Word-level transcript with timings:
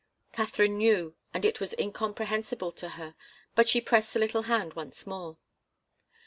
Katharine 0.31 0.79
knew, 0.79 1.13
and 1.31 1.45
it 1.45 1.59
was 1.59 1.75
incomprehensible 1.77 2.71
to 2.71 2.89
her, 2.97 3.13
but 3.53 3.69
she 3.69 3.79
pressed 3.79 4.15
the 4.15 4.19
little 4.19 4.41
hand 4.49 4.73
once 4.73 5.05
more. 5.05 5.37